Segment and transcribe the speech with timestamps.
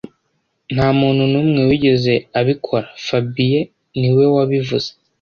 [0.73, 3.67] Nta muntu n'umwe wigeze abikora fabien
[3.99, 4.89] niwe wabivuze